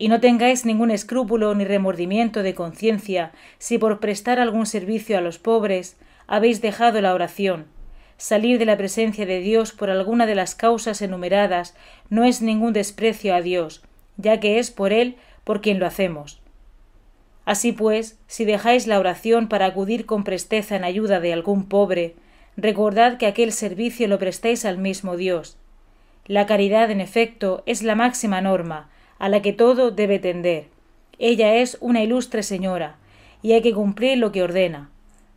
Y 0.00 0.08
no 0.08 0.18
tengáis 0.18 0.64
ningún 0.64 0.90
escrúpulo 0.90 1.54
ni 1.54 1.66
remordimiento 1.66 2.42
de 2.42 2.54
conciencia 2.54 3.32
si 3.58 3.76
por 3.76 4.00
prestar 4.00 4.40
algún 4.40 4.64
servicio 4.64 5.18
a 5.18 5.20
los 5.20 5.38
pobres 5.38 5.98
habéis 6.26 6.62
dejado 6.62 7.02
la 7.02 7.12
oración. 7.12 7.66
Salir 8.16 8.58
de 8.58 8.64
la 8.64 8.78
presencia 8.78 9.26
de 9.26 9.40
Dios 9.40 9.72
por 9.72 9.90
alguna 9.90 10.24
de 10.24 10.34
las 10.34 10.54
causas 10.54 11.02
enumeradas 11.02 11.76
no 12.08 12.24
es 12.24 12.40
ningún 12.40 12.72
desprecio 12.72 13.34
a 13.34 13.42
Dios, 13.42 13.82
ya 14.16 14.40
que 14.40 14.58
es 14.58 14.70
por 14.70 14.94
Él 14.94 15.16
por 15.44 15.60
quien 15.60 15.78
lo 15.78 15.84
hacemos. 15.84 16.40
Así 17.44 17.72
pues, 17.72 18.18
si 18.26 18.46
dejáis 18.46 18.86
la 18.86 18.98
oración 18.98 19.48
para 19.50 19.66
acudir 19.66 20.06
con 20.06 20.24
presteza 20.24 20.76
en 20.76 20.84
ayuda 20.84 21.20
de 21.20 21.34
algún 21.34 21.68
pobre, 21.68 22.14
recordad 22.56 23.18
que 23.18 23.26
aquel 23.26 23.52
servicio 23.52 24.08
lo 24.08 24.18
prestéis 24.18 24.64
al 24.64 24.78
mismo 24.78 25.18
Dios. 25.18 25.58
La 26.24 26.46
caridad, 26.46 26.90
en 26.90 27.02
efecto, 27.02 27.62
es 27.66 27.82
la 27.82 27.96
máxima 27.96 28.40
norma, 28.40 28.88
a 29.20 29.28
la 29.28 29.42
que 29.42 29.52
todo 29.52 29.92
debe 29.92 30.18
tender. 30.18 30.66
Ella 31.18 31.54
es 31.54 31.76
una 31.80 32.02
ilustre 32.02 32.42
señora, 32.42 32.96
y 33.42 33.52
hay 33.52 33.62
que 33.62 33.74
cumplir 33.74 34.18
lo 34.18 34.32
que 34.32 34.42
ordena. 34.42 34.90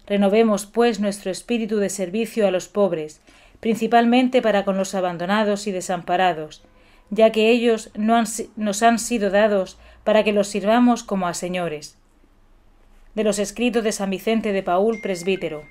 Renovemos, 0.07 0.65
pues, 0.65 0.99
nuestro 0.99 1.29
espíritu 1.29 1.77
de 1.77 1.89
servicio 1.89 2.47
a 2.47 2.51
los 2.51 2.67
pobres, 2.67 3.21
principalmente 3.59 4.41
para 4.41 4.65
con 4.65 4.77
los 4.77 4.95
abandonados 4.95 5.67
y 5.67 5.71
desamparados, 5.71 6.63
ya 7.09 7.31
que 7.31 7.49
ellos 7.49 7.91
no 7.95 8.23
nos 8.55 8.83
han 8.83 8.99
sido 8.99 9.29
dados 9.29 9.77
para 10.03 10.23
que 10.23 10.33
los 10.33 10.47
sirvamos 10.47 11.03
como 11.03 11.27
a 11.27 11.33
señores. 11.33 11.97
De 13.15 13.23
los 13.23 13.37
escritos 13.37 13.83
de 13.83 13.91
San 13.91 14.09
Vicente 14.09 14.53
de 14.53 14.63
Paul, 14.63 14.99
presbítero. 15.01 15.63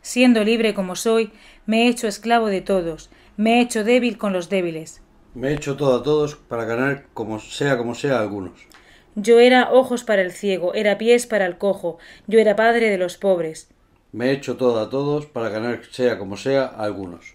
Siendo 0.00 0.44
libre 0.44 0.74
como 0.74 0.96
soy, 0.96 1.32
me 1.66 1.82
he 1.82 1.88
hecho 1.88 2.06
esclavo 2.06 2.46
de 2.46 2.60
todos, 2.60 3.10
me 3.36 3.58
he 3.58 3.60
hecho 3.60 3.84
débil 3.84 4.16
con 4.16 4.32
los 4.32 4.48
débiles. 4.48 5.02
Me 5.32 5.50
he 5.50 5.54
hecho 5.54 5.76
todo 5.76 5.94
a 5.94 6.02
todos 6.02 6.34
para 6.34 6.64
ganar 6.64 7.06
como 7.14 7.38
sea 7.38 7.78
como 7.78 7.94
sea 7.94 8.18
a 8.18 8.22
algunos. 8.22 8.66
Yo 9.14 9.38
era 9.38 9.70
ojos 9.72 10.02
para 10.02 10.22
el 10.22 10.32
ciego, 10.32 10.74
era 10.74 10.98
pies 10.98 11.26
para 11.26 11.46
el 11.46 11.56
cojo, 11.56 11.98
yo 12.26 12.40
era 12.40 12.56
padre 12.56 12.90
de 12.90 12.98
los 12.98 13.16
pobres. 13.16 13.68
Me 14.10 14.30
he 14.30 14.32
hecho 14.32 14.56
todo 14.56 14.80
a 14.80 14.90
todos 14.90 15.26
para 15.26 15.48
ganar 15.48 15.84
sea 15.90 16.18
como 16.18 16.36
sea 16.36 16.64
a 16.64 16.82
algunos. 16.82 17.34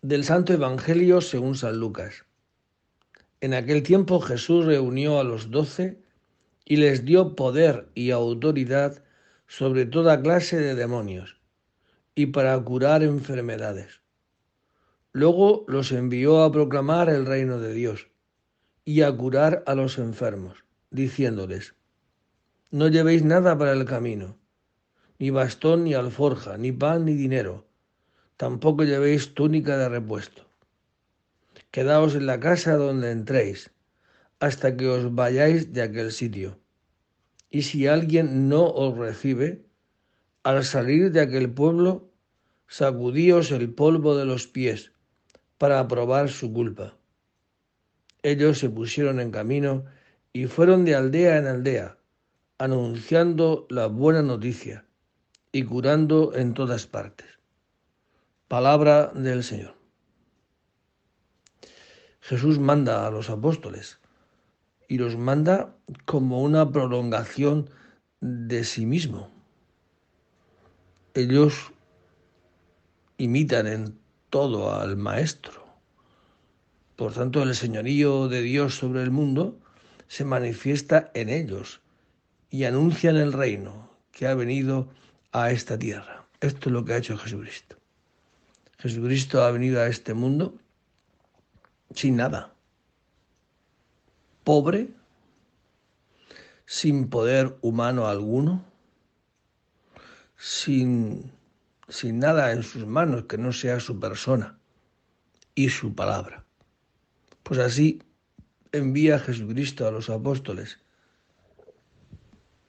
Del 0.00 0.24
Santo 0.24 0.54
Evangelio 0.54 1.20
según 1.20 1.56
San 1.56 1.78
Lucas. 1.78 2.24
En 3.42 3.52
aquel 3.52 3.82
tiempo 3.82 4.20
Jesús 4.20 4.64
reunió 4.64 5.20
a 5.20 5.24
los 5.24 5.50
doce 5.50 5.98
y 6.64 6.76
les 6.76 7.04
dio 7.04 7.36
poder 7.36 7.88
y 7.94 8.12
autoridad 8.12 9.02
sobre 9.46 9.84
toda 9.84 10.22
clase 10.22 10.56
de 10.56 10.74
demonios 10.74 11.36
y 12.14 12.26
para 12.26 12.58
curar 12.60 13.02
enfermedades. 13.02 14.03
Luego 15.14 15.64
los 15.66 15.90
envió 15.92 16.42
a 16.42 16.52
proclamar 16.52 17.08
el 17.08 17.24
reino 17.24 17.58
de 17.58 17.72
Dios 17.72 18.08
y 18.84 19.00
a 19.00 19.10
curar 19.16 19.64
a 19.66 19.74
los 19.74 19.96
enfermos, 19.96 20.66
diciéndoles, 20.90 21.74
no 22.70 22.88
llevéis 22.88 23.24
nada 23.24 23.56
para 23.56 23.72
el 23.72 23.86
camino, 23.86 24.36
ni 25.18 25.30
bastón 25.30 25.84
ni 25.84 25.94
alforja, 25.94 26.58
ni 26.58 26.72
pan 26.72 27.06
ni 27.06 27.14
dinero 27.14 27.64
tampoco 28.36 28.84
llevéis 28.84 29.34
túnica 29.34 29.78
de 29.78 29.88
repuesto. 29.88 30.42
Quedaos 31.70 32.14
en 32.14 32.26
la 32.26 32.40
casa 32.40 32.76
donde 32.76 33.10
entréis, 33.10 33.70
hasta 34.40 34.76
que 34.76 34.88
os 34.88 35.14
vayáis 35.14 35.72
de 35.72 35.82
aquel 35.82 36.12
sitio. 36.12 36.58
Y 37.50 37.62
si 37.62 37.86
alguien 37.86 38.48
no 38.48 38.66
os 38.66 38.96
recibe, 38.98 39.64
al 40.42 40.64
salir 40.64 41.12
de 41.12 41.20
aquel 41.20 41.50
pueblo, 41.50 42.10
sacudíos 42.66 43.50
el 43.50 43.72
polvo 43.72 44.16
de 44.16 44.24
los 44.24 44.46
pies 44.46 44.92
para 45.58 45.86
probar 45.88 46.28
su 46.28 46.52
culpa. 46.52 46.96
Ellos 48.22 48.58
se 48.58 48.70
pusieron 48.70 49.20
en 49.20 49.30
camino 49.30 49.84
y 50.32 50.46
fueron 50.46 50.84
de 50.84 50.94
aldea 50.94 51.38
en 51.38 51.46
aldea, 51.46 51.98
anunciando 52.58 53.66
la 53.70 53.86
buena 53.86 54.22
noticia 54.22 54.84
y 55.52 55.62
curando 55.64 56.34
en 56.34 56.54
todas 56.54 56.86
partes. 56.86 57.28
Palabra 58.48 59.12
del 59.14 59.44
Señor. 59.44 59.74
Jesús 62.20 62.58
manda 62.58 63.06
a 63.06 63.10
los 63.10 63.28
apóstoles 63.30 64.00
y 64.88 64.98
los 64.98 65.16
manda 65.16 65.76
como 66.04 66.42
una 66.42 66.70
prolongación 66.72 67.68
de 68.20 68.64
sí 68.64 68.86
mismo. 68.86 69.30
Ellos 71.12 71.72
imitan 73.18 73.66
en 73.66 74.03
todo 74.34 74.74
al 74.74 74.96
Maestro. 74.96 75.64
Por 76.96 77.12
tanto, 77.12 77.44
el 77.44 77.54
señorío 77.54 78.26
de 78.26 78.42
Dios 78.42 78.74
sobre 78.74 79.00
el 79.04 79.12
mundo 79.12 79.60
se 80.08 80.24
manifiesta 80.24 81.12
en 81.14 81.28
ellos 81.28 81.80
y 82.50 82.64
anuncian 82.64 83.14
el 83.14 83.32
reino 83.32 83.90
que 84.10 84.26
ha 84.26 84.34
venido 84.34 84.88
a 85.30 85.52
esta 85.52 85.78
tierra. 85.78 86.26
Esto 86.40 86.68
es 86.68 86.72
lo 86.72 86.84
que 86.84 86.94
ha 86.94 86.96
hecho 86.96 87.16
Jesucristo. 87.16 87.76
Jesucristo 88.78 89.40
ha 89.40 89.52
venido 89.52 89.80
a 89.80 89.86
este 89.86 90.14
mundo 90.14 90.58
sin 91.94 92.16
nada, 92.16 92.52
pobre, 94.42 94.88
sin 96.66 97.08
poder 97.08 97.56
humano 97.60 98.08
alguno, 98.08 98.64
sin, 100.36 101.30
sin 101.94 102.18
nada 102.18 102.50
en 102.50 102.64
sus 102.64 102.84
manos 102.86 103.26
que 103.28 103.38
no 103.38 103.52
sea 103.52 103.78
su 103.78 104.00
persona 104.00 104.58
y 105.54 105.68
su 105.68 105.94
palabra. 105.94 106.44
Pues 107.44 107.60
así 107.60 108.02
envía 108.72 109.20
Jesucristo 109.20 109.86
a 109.86 109.92
los 109.92 110.10
apóstoles. 110.10 110.80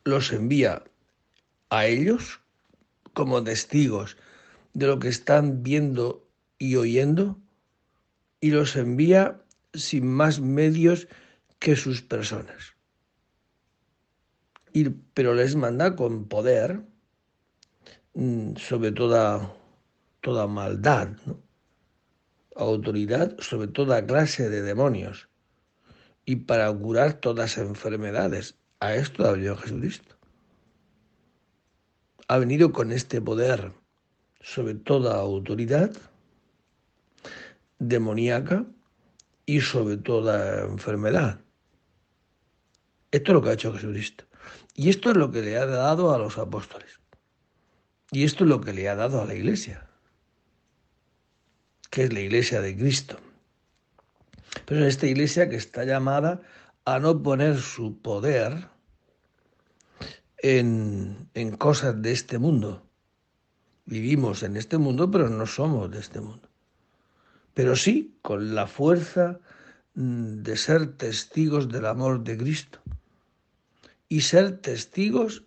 Los 0.04 0.32
envía 0.32 0.84
a 1.72 1.88
ellos 1.88 2.40
como 3.14 3.44
testigos 3.44 4.16
de 4.74 4.86
lo 4.86 5.00
que 5.00 5.08
están 5.08 5.64
viendo 5.64 6.24
y 6.60 6.76
oyendo 6.76 7.40
y 8.42 8.52
los 8.52 8.76
envía 8.76 9.42
sin 9.74 10.06
más 10.06 10.40
medios 10.40 11.08
que 11.58 11.76
sus 11.76 12.04
personas. 12.04 12.76
Y, 14.72 14.90
pero 15.16 15.34
les 15.34 15.56
manda 15.56 15.96
con 15.96 16.26
poder 16.26 16.84
sobre 18.58 18.92
toda, 18.92 19.54
toda 20.22 20.48
maldad, 20.48 21.10
autoridad 22.56 23.36
sobre 23.40 23.68
toda 23.68 24.06
clase 24.06 24.50
de 24.50 24.62
demonios 24.62 25.28
y 26.26 26.38
para 26.38 26.72
curar 26.74 27.14
todas 27.14 27.58
enfermedades. 27.58 28.56
A 28.80 28.96
esto 28.96 29.26
ha 29.26 29.32
venido 29.34 29.58
Jesucristo. 29.58 30.16
Ha 32.28 32.38
venido 32.38 32.72
con 32.72 32.92
este 32.92 33.22
poder 33.22 33.74
sobre 34.42 34.76
toda 34.76 35.16
autoridad 35.16 35.92
demoníaca 37.80 38.66
y 39.46 39.62
sobre 39.62 39.98
toda 39.98 40.64
enfermedad. 40.66 41.42
Esto 43.12 43.32
es 43.32 43.34
lo 43.34 43.42
que 43.42 43.50
ha 43.50 43.54
hecho 43.54 43.74
Jesucristo. 43.74 44.26
Y 44.74 44.90
esto 44.90 45.12
es 45.12 45.18
lo 45.18 45.32
que 45.32 45.42
le 45.42 45.58
ha 45.58 45.66
dado 45.66 46.14
a 46.14 46.18
los 46.18 46.38
apóstoles. 46.38 47.00
Y 48.12 48.24
esto 48.24 48.44
es 48.44 48.50
lo 48.50 48.62
que 48.62 48.74
le 48.74 48.88
ha 48.90 48.96
dado 48.96 49.22
a 49.22 49.26
la 49.26 49.34
iglesia, 49.34 49.88
que 51.90 52.04
es 52.04 52.14
la 52.14 52.20
iglesia 52.20 52.62
de 52.62 52.76
Cristo. 52.78 53.18
Pero 54.66 54.82
es 54.82 54.96
esta 54.96 55.08
iglesia 55.08 55.50
que 55.50 55.56
está 55.56 55.84
llamada 55.84 56.42
a 56.86 57.00
no 57.00 57.22
poner 57.22 57.60
su 57.60 58.00
poder 58.02 58.70
en, 60.38 61.30
en 61.34 61.58
cosas 61.58 62.02
de 62.02 62.12
este 62.12 62.38
mundo. 62.38 62.86
Vivimos 63.86 64.44
en 64.44 64.56
este 64.56 64.78
mundo, 64.78 65.10
pero 65.10 65.30
no 65.30 65.46
somos 65.46 65.92
de 65.92 66.00
este 66.00 66.22
mundo. 66.22 66.48
Pero 67.54 67.76
sí 67.76 68.18
con 68.22 68.54
la 68.54 68.68
fuerza 68.68 69.40
mm, 69.96 70.44
de 70.44 70.58
ser 70.58 70.98
testigos 70.98 71.70
del 71.70 71.86
amor 71.86 72.24
de 72.24 72.38
Cristo 72.38 72.80
y 74.08 74.22
ser 74.22 74.58
testigos 74.60 75.44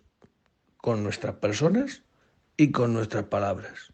con 0.77 1.03
nuestras 1.03 1.35
personas 1.35 2.03
y 2.59 2.71
con 2.73 2.91
nuestras 2.93 3.23
palabras. 3.23 3.93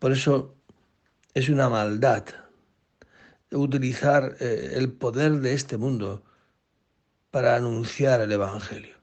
Por 0.00 0.10
eso 0.10 0.56
es 1.32 1.48
una 1.48 1.68
maldad 1.68 2.24
utilizar 3.52 4.36
eh, 4.40 4.72
el 4.74 4.90
poder 4.92 5.34
de 5.34 5.52
este 5.52 5.76
mundo 5.76 6.24
para 7.30 7.54
anunciar 7.54 8.20
el 8.22 8.32
Evangelio. 8.32 8.96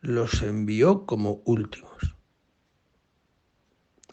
Los 0.00 0.40
envió 0.40 1.04
como 1.04 1.42
últimos. 1.44 2.16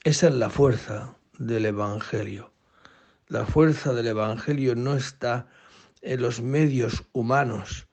Esa 0.03 0.27
es 0.27 0.33
la 0.33 0.49
fuerza 0.49 1.15
del 1.39 1.67
Evangelio. 1.67 2.51
La 3.29 3.45
fuerza 3.45 3.93
del 3.93 4.07
Evangelio 4.07 4.75
no 4.75 4.95
está 4.95 5.47
en 6.01 6.21
los 6.21 6.41
medios 6.41 7.05
humanos. 7.13 7.87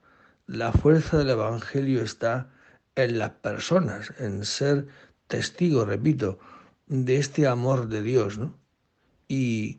La 0.45 0.73
fuerza 0.73 1.17
del 1.17 1.29
Evangelio 1.29 2.01
está 2.03 2.51
en 3.03 3.19
las 3.19 3.31
personas, 3.31 4.13
en 4.19 4.45
ser 4.45 4.87
testigo, 5.27 5.85
repito, 5.85 6.39
de 6.87 7.17
este 7.17 7.47
amor 7.47 7.87
de 7.87 8.01
Dios, 8.01 8.37
¿no? 8.37 8.57
Y 9.27 9.77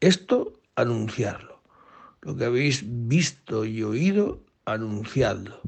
esto 0.00 0.60
anunciarlo. 0.74 1.60
Lo 2.20 2.36
que 2.36 2.44
habéis 2.44 2.84
visto 2.86 3.64
y 3.64 3.82
oído, 3.82 4.44
anunciadlo. 4.66 5.60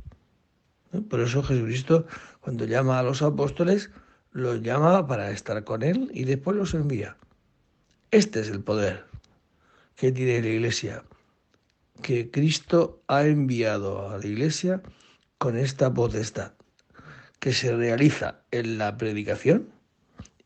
Por 1.09 1.21
eso 1.21 1.43
Jesucristo, 1.43 2.07
cuando 2.41 2.67
llama 2.67 2.99
a 2.99 3.03
los 3.03 3.23
apóstoles, 3.23 3.91
los 4.33 4.61
llama 4.61 5.07
para 5.07 5.31
estar 5.31 5.65
con 5.65 5.83
Él 5.83 6.11
y 6.13 6.25
después 6.25 6.57
los 6.57 6.75
envía. 6.75 7.17
Este 8.11 8.41
es 8.41 8.51
el 8.51 8.63
poder 8.63 9.07
que 9.97 10.13
tiene 10.13 10.43
la 10.43 10.49
Iglesia, 10.49 11.05
que 12.03 12.31
Cristo 12.31 13.03
ha 13.07 13.25
enviado 13.25 14.11
a 14.11 14.19
la 14.19 14.27
Iglesia 14.27 14.83
con 15.39 15.57
esta 15.57 15.93
potestad 15.93 16.53
que 17.43 17.53
se 17.53 17.75
realiza 17.75 18.45
en 18.53 18.79
la 18.79 18.97
predicación 18.97 19.73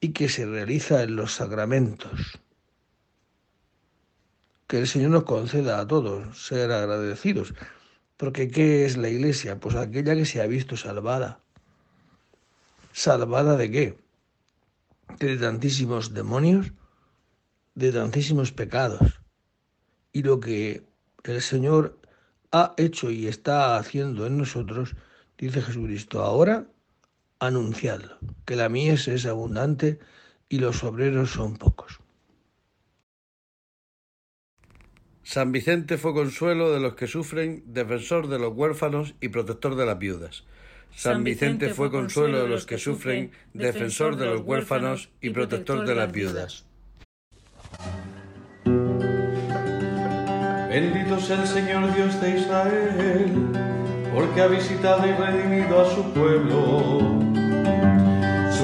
y 0.01 0.15
que 0.15 0.31
se 0.31 0.47
realiza 0.47 1.03
en 1.03 1.15
los 1.15 1.35
sacramentos. 1.35 2.41
Que 4.67 4.79
el 4.79 4.89
Señor 4.89 5.11
nos 5.11 5.25
conceda 5.25 5.79
a 5.79 5.87
todos 5.87 6.43
ser 6.43 6.73
agradecidos, 6.73 7.53
porque 8.17 8.51
¿qué 8.51 8.87
es 8.87 8.97
la 8.97 9.11
iglesia? 9.11 9.61
Pues 9.61 9.77
aquella 9.77 10.15
que 10.15 10.25
se 10.25 10.41
ha 10.41 10.47
visto 10.47 10.79
salvada. 10.79 11.41
¿Salvada 12.95 13.59
de 13.59 13.71
qué? 13.71 13.99
De 15.19 15.37
tantísimos 15.37 16.15
demonios, 16.15 16.73
de 17.75 17.93
tantísimos 17.93 18.53
pecados. 18.53 19.21
Y 20.15 20.23
lo 20.23 20.41
que 20.41 20.83
el 21.25 21.43
Señor 21.43 22.01
ha 22.53 22.73
hecho 22.79 23.11
y 23.11 23.27
está 23.27 23.77
haciendo 23.77 24.27
en 24.27 24.39
nosotros, 24.39 24.97
dice 25.37 25.61
Jesucristo, 25.61 26.23
ahora 26.23 26.67
anunciadlo, 27.39 28.19
que 28.45 28.57
la 28.57 28.69
mies 28.69 29.09
es 29.09 29.27
abundante 29.27 29.99
y 30.49 30.59
los 30.59 30.85
obreros 30.85 31.31
son 31.31 31.57
pocos. 31.57 32.01
San 35.23 35.51
Vicente 35.51 35.99
fue 35.99 36.15
consuelo 36.15 36.73
de 36.73 36.79
los 36.79 36.95
que 36.95 37.09
sufren, 37.09 37.65
defensor 37.67 38.29
de 38.29 38.39
los 38.39 38.55
huérfanos 38.55 39.15
y 39.21 39.29
protector 39.29 39.75
de 39.75 39.85
las 39.85 39.99
viudas. 39.99 40.45
San 40.95 41.25
Vicente 41.25 41.75
fue 41.75 41.91
consuelo 41.91 42.43
de 42.43 42.49
los 42.49 42.65
que 42.65 42.79
sufren, 42.79 43.33
defensor 43.53 44.17
de 44.17 44.27
los 44.27 44.43
huérfanos 44.43 45.11
y 45.21 45.31
protector 45.31 45.85
de 45.85 45.95
las 45.97 46.13
viudas. 46.13 46.65
Bendito 50.71 51.19
sea 51.19 51.43
el 51.43 51.49
Señor 51.49 51.93
Dios 51.95 52.21
de 52.21 52.39
Israel, 52.39 53.33
porque 54.15 54.41
ha 54.41 54.47
visitado 54.47 55.09
y 55.09 55.13
redimido 55.13 55.81
a 55.81 55.91
su 55.93 56.13
pueblo 56.13 57.26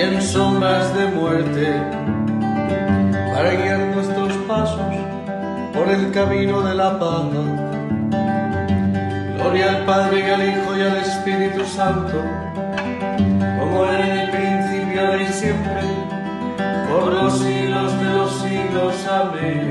en 0.00 0.22
sombras 0.22 0.94
de 0.94 1.06
muerte, 1.08 1.74
para 3.32 3.50
guiar 3.50 3.80
nuestros 3.94 4.32
pasos 4.46 4.80
por 5.74 5.88
el 5.88 6.12
camino 6.12 6.62
de 6.62 6.74
la 6.74 6.98
paz. 6.98 7.24
Gloria 9.34 9.70
al 9.70 9.84
Padre 9.86 10.20
y 10.20 10.30
al 10.30 10.48
Hijo 10.48 10.76
y 10.76 10.82
al 10.82 10.96
Espíritu 10.98 11.64
Santo, 11.64 12.22
como 13.58 13.84
era 13.86 14.06
en 14.06 14.18
el 14.18 14.30
principio 14.30 15.20
y 15.20 15.26
siempre, 15.26 15.82
por 16.88 17.12
los 17.12 17.38
siglos 17.38 18.00
de 18.00 18.10
los 18.10 18.32
siglos. 18.40 18.94
Amén. 19.08 19.67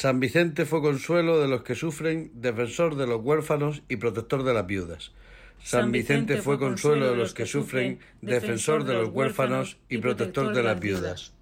San 0.00 0.18
Vicente 0.18 0.64
fue 0.64 0.80
consuelo 0.80 1.42
de 1.42 1.46
los 1.46 1.62
que 1.62 1.74
sufren, 1.74 2.30
defensor 2.32 2.96
de 2.96 3.06
los 3.06 3.20
huérfanos 3.22 3.82
y 3.86 3.96
protector 3.96 4.44
de 4.44 4.54
las 4.54 4.66
viudas. 4.66 5.12
San 5.62 5.92
Vicente 5.92 6.40
fue 6.40 6.58
consuelo 6.58 7.10
de 7.10 7.16
los 7.16 7.34
que 7.34 7.44
sufren, 7.44 7.98
defensor 8.22 8.84
de 8.84 8.94
los 8.94 9.10
huérfanos 9.10 9.76
y 9.90 9.98
protector 9.98 10.54
de 10.54 10.62
las 10.62 10.80
viudas. 10.80 11.34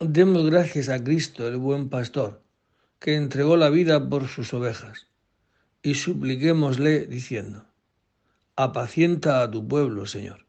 Demos 0.00 0.50
gracias 0.50 0.88
a 0.88 1.04
Cristo, 1.04 1.46
el 1.46 1.58
buen 1.58 1.90
pastor, 1.90 2.42
que 2.98 3.14
entregó 3.14 3.56
la 3.56 3.70
vida 3.70 4.08
por 4.08 4.26
sus 4.26 4.52
ovejas, 4.52 5.06
y 5.80 5.94
supliquémosle 5.94 7.06
diciendo, 7.06 7.66
apacienta 8.56 9.42
a 9.42 9.48
tu 9.48 9.68
pueblo, 9.68 10.06
Señor. 10.06 10.44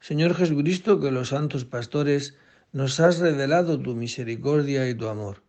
Señor 0.00 0.34
Jesucristo, 0.34 1.00
que 1.00 1.10
los 1.10 1.30
santos 1.30 1.64
pastores 1.64 2.36
nos 2.72 3.00
has 3.00 3.18
revelado 3.18 3.78
tu 3.78 3.94
misericordia 3.94 4.88
y 4.88 4.94
tu 4.94 5.08
amor. 5.08 5.42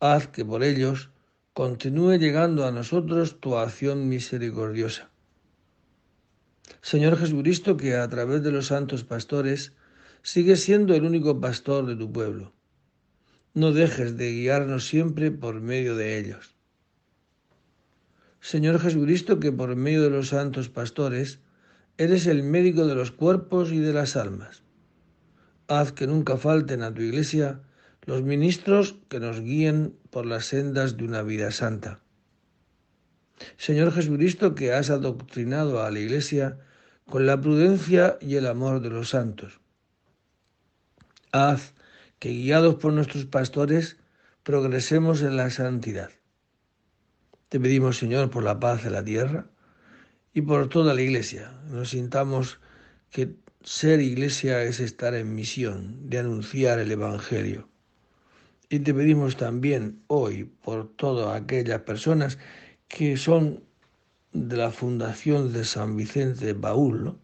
Haz 0.00 0.28
que 0.28 0.44
por 0.44 0.64
ellos 0.64 1.10
continúe 1.52 2.16
llegando 2.16 2.66
a 2.66 2.72
nosotros 2.72 3.38
tu 3.38 3.56
acción 3.56 4.08
misericordiosa. 4.08 5.10
Señor 6.80 7.18
Jesucristo, 7.18 7.76
que 7.76 7.96
a 7.96 8.08
través 8.08 8.42
de 8.42 8.50
los 8.50 8.68
santos 8.68 9.04
pastores 9.04 9.72
sigues 10.22 10.62
siendo 10.62 10.94
el 10.94 11.04
único 11.04 11.38
pastor 11.38 11.86
de 11.86 11.96
tu 11.96 12.10
pueblo. 12.10 12.54
no 13.54 13.72
dejes 13.72 14.16
de 14.16 14.32
guiarnos 14.32 14.86
siempre 14.86 15.30
por 15.30 15.60
medio 15.60 15.94
de 15.94 16.18
ellos. 16.18 16.54
Señor 18.40 18.80
Jesucristo, 18.80 19.38
que 19.38 19.52
por 19.52 19.76
medio 19.76 20.02
de 20.02 20.10
los 20.10 20.28
santos 20.28 20.70
pastores 20.70 21.38
eres 21.98 22.26
el 22.26 22.42
médico 22.42 22.86
de 22.86 22.94
los 22.94 23.12
cuerpos 23.12 23.70
y 23.70 23.78
de 23.78 23.92
las 23.92 24.16
almas. 24.16 24.62
Haz 25.68 25.92
que 25.92 26.06
nunca 26.06 26.36
falten 26.36 26.82
a 26.82 26.92
tu 26.92 27.02
iglesia 27.02 27.60
los 28.04 28.22
ministros 28.22 28.96
que 29.08 29.20
nos 29.20 29.40
guíen 29.40 29.96
por 30.10 30.26
las 30.26 30.46
sendas 30.46 30.96
de 30.96 31.04
una 31.04 31.22
vida 31.22 31.50
santa. 31.50 32.00
Señor 33.56 33.92
Jesucristo, 33.92 34.54
que 34.54 34.72
has 34.72 34.90
adoctrinado 34.90 35.82
a 35.82 35.90
la 35.90 36.00
iglesia 36.00 36.58
con 37.06 37.26
la 37.26 37.40
prudencia 37.40 38.18
y 38.20 38.36
el 38.36 38.46
amor 38.46 38.80
de 38.80 38.90
los 38.90 39.10
santos. 39.10 39.60
Haz 41.32 41.74
que 42.18 42.30
guiados 42.30 42.76
por 42.76 42.92
nuestros 42.92 43.24
pastores 43.24 43.96
progresemos 44.42 45.22
en 45.22 45.36
la 45.36 45.50
santidad. 45.50 46.10
Te 47.48 47.60
pedimos, 47.60 47.98
Señor, 47.98 48.30
por 48.30 48.44
la 48.44 48.58
paz 48.58 48.84
de 48.84 48.90
la 48.90 49.04
tierra 49.04 49.46
y 50.32 50.42
por 50.42 50.68
toda 50.68 50.94
la 50.94 51.02
iglesia. 51.02 51.52
Nos 51.68 51.90
sintamos 51.90 52.60
que 53.10 53.36
ser 53.64 54.00
iglesia 54.00 54.62
es 54.62 54.80
estar 54.80 55.14
en 55.14 55.34
misión 55.34 56.10
de 56.10 56.18
anunciar 56.18 56.78
el 56.78 56.90
Evangelio. 56.90 57.68
Y 58.68 58.80
te 58.80 58.92
pedimos 58.94 59.36
también 59.36 60.02
hoy 60.06 60.44
por 60.44 60.88
todas 60.96 61.40
aquellas 61.40 61.82
personas 61.82 62.38
que 62.88 63.16
son 63.16 63.62
de 64.32 64.56
la 64.56 64.70
fundación 64.70 65.52
de 65.52 65.64
San 65.64 65.96
Vicente 65.96 66.46
de 66.46 66.54
Paúl, 66.54 67.18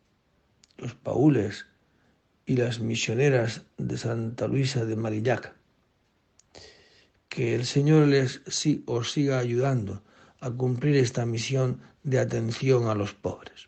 los 0.77 0.95
paules 0.95 1.67
y 2.47 2.57
las 2.57 2.81
misioneras 2.81 3.63
de 3.77 3.97
Santa 3.99 4.47
Luisa 4.47 4.85
de 4.85 4.97
Marillac. 4.97 5.55
Que 7.29 7.55
el 7.55 7.65
Señor 7.65 8.09
les 8.09 8.43
sí, 8.47 8.85
os 8.87 9.13
siga 9.13 9.39
ayudando 9.39 10.03
a 10.41 10.51
cumplir 10.51 10.97
esta 10.97 11.27
misión 11.27 11.81
de 12.05 12.21
atención 12.21 12.89
a 12.89 12.95
los 12.95 13.13
pobres. 13.13 13.68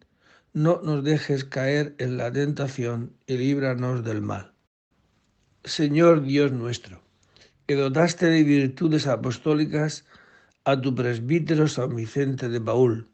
No 0.53 0.81
nos 0.83 1.01
dejes 1.05 1.45
caer 1.45 1.95
en 1.97 2.17
la 2.17 2.29
tentación 2.29 3.15
y 3.25 3.37
líbranos 3.37 4.03
del 4.03 4.21
mal. 4.21 4.51
Señor 5.63 6.23
Dios 6.23 6.51
nuestro, 6.51 7.01
que 7.65 7.75
dotaste 7.75 8.25
de 8.25 8.43
virtudes 8.43 9.07
apostólicas 9.07 10.03
a 10.65 10.81
tu 10.81 10.93
presbítero 10.93 11.69
San 11.69 11.95
Vicente 11.95 12.49
de 12.49 12.59
Paul, 12.59 13.07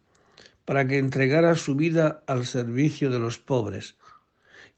para 0.65 0.87
que 0.87 0.97
entregara 0.97 1.53
su 1.53 1.75
vida 1.75 2.23
al 2.25 2.47
servicio 2.47 3.11
de 3.11 3.19
los 3.19 3.37
pobres 3.37 3.97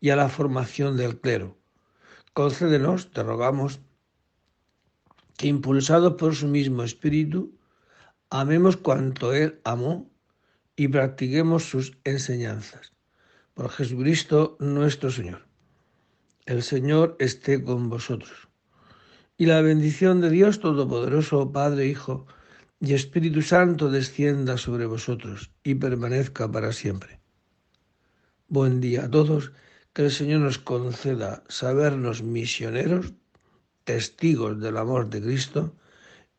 y 0.01 0.09
a 0.09 0.17
la 0.17 0.27
formación 0.27 0.97
del 0.97 1.17
clero. 1.21 1.57
Concédenos, 2.33 3.11
te 3.11 3.23
rogamos, 3.23 3.79
que 5.37 5.47
impulsados 5.47 6.15
por 6.15 6.35
su 6.35 6.49
mismo 6.49 6.83
espíritu, 6.83 7.57
amemos 8.29 8.75
cuanto 8.75 9.33
Él 9.33 9.61
amó 9.63 10.08
y 10.79 10.87
practiquemos 10.87 11.69
sus 11.69 11.97
enseñanzas. 12.05 12.93
Por 13.53 13.69
Jesucristo 13.69 14.55
nuestro 14.61 15.11
Señor. 15.11 15.45
El 16.45 16.63
Señor 16.63 17.17
esté 17.19 17.61
con 17.61 17.89
vosotros. 17.89 18.47
Y 19.35 19.47
la 19.47 19.59
bendición 19.61 20.21
de 20.21 20.29
Dios 20.29 20.61
Todopoderoso, 20.61 21.51
Padre, 21.51 21.87
Hijo, 21.87 22.27
y 22.79 22.93
Espíritu 22.93 23.41
Santo 23.41 23.91
descienda 23.91 24.55
sobre 24.55 24.85
vosotros 24.85 25.51
y 25.65 25.75
permanezca 25.75 26.49
para 26.49 26.71
siempre. 26.71 27.19
Buen 28.47 28.79
día 28.79 29.03
a 29.03 29.11
todos, 29.11 29.51
que 29.91 30.03
el 30.03 30.11
Señor 30.11 30.39
nos 30.39 30.59
conceda 30.59 31.43
sabernos 31.49 32.23
misioneros, 32.23 33.11
testigos 33.83 34.61
del 34.61 34.77
amor 34.77 35.09
de 35.09 35.21
Cristo, 35.21 35.75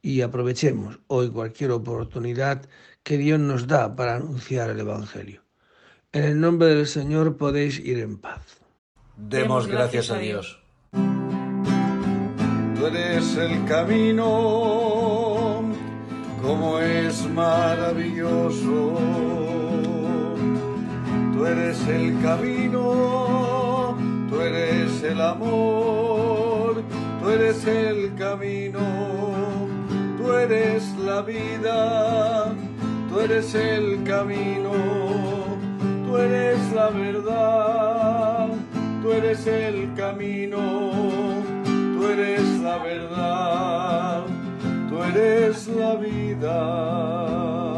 y 0.00 0.22
aprovechemos 0.22 0.98
hoy 1.08 1.28
cualquier 1.28 1.72
oportunidad 1.72 2.66
que 3.02 3.18
Dios 3.18 3.40
nos 3.40 3.66
da 3.66 3.96
para 3.96 4.16
anunciar 4.16 4.70
el 4.70 4.80
Evangelio. 4.80 5.42
En 6.12 6.24
el 6.24 6.40
nombre 6.40 6.68
del 6.68 6.86
Señor 6.86 7.36
podéis 7.36 7.78
ir 7.78 7.98
en 7.98 8.18
paz. 8.18 8.60
Demos 9.16 9.66
gracias 9.66 10.10
a 10.10 10.18
Dios. 10.18 10.62
Tú 10.92 12.86
eres 12.86 13.36
el 13.36 13.64
camino 13.66 15.62
como 16.42 16.80
es 16.80 17.26
maravilloso. 17.28 18.96
Tú 21.32 21.46
eres 21.46 21.86
el 21.86 22.20
camino, 22.20 23.96
tú 24.28 24.40
eres 24.40 25.02
el 25.02 25.20
amor, 25.22 26.82
tú 27.22 27.30
eres 27.30 27.66
el 27.66 28.14
camino, 28.14 28.80
tú 30.18 30.32
eres 30.32 30.84
la 30.98 31.22
vida, 31.22 32.52
tú 33.10 33.20
eres 33.20 33.54
el 33.54 34.02
camino, 34.04 34.72
tú 36.06 36.16
eres 36.16 36.72
la 36.72 36.88
verdad, 36.88 38.48
tú 39.02 39.12
eres 39.12 39.46
el 39.46 39.92
camino, 39.94 40.58
tú 41.64 42.06
eres 42.06 42.42
la 42.60 42.78
verdad 42.78 43.60
eres 45.04 45.66
la 45.68 45.94
vida. 45.96 47.69